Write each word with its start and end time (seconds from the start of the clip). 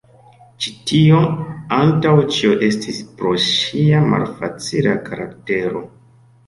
Ĉi 0.63 0.71
tio 0.91 1.19
antaŭ 1.77 2.15
ĉio 2.37 2.57
estis 2.69 3.05
pro 3.21 3.35
ŝia 3.51 4.03
malfacila 4.11 5.01
karaktero. 5.11 5.89